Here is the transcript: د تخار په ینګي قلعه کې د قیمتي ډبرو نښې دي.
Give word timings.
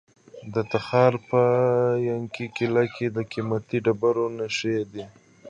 د 0.53 0.55
تخار 0.71 1.13
په 1.29 1.41
ینګي 2.07 2.47
قلعه 2.57 2.85
کې 2.95 3.07
د 3.15 3.17
قیمتي 3.31 3.77
ډبرو 3.85 4.25
نښې 4.37 4.77
دي. 4.91 5.05